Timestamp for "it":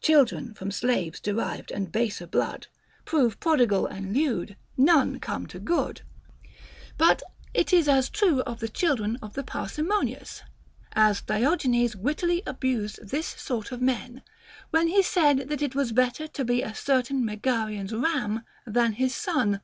7.52-7.70, 15.60-15.74